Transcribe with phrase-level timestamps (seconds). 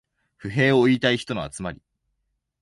[0.39, 1.79] 不平を言いたい人の集まり